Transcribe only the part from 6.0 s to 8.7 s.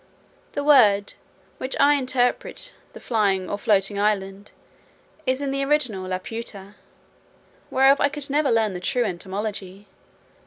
Laputa, whereof I could never